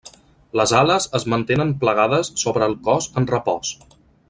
Les 0.59 0.71
ales 0.77 1.05
es 1.19 1.25
mantenen 1.33 1.75
plegades 1.85 2.33
sobre 2.45 2.71
el 2.71 2.77
cos 2.89 3.11
en 3.23 3.31
repòs. 3.35 3.77